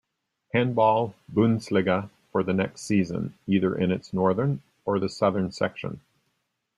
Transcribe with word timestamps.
Handball-Bundesliga 0.53 2.09
for 2.31 2.41
the 2.41 2.55
next 2.55 2.81
season, 2.81 3.35
either 3.45 3.75
in 3.77 3.91
its 3.91 4.11
northern 4.13 4.63
or 4.83 4.97
the 4.97 5.07
southern 5.07 5.51
section. 5.51 6.01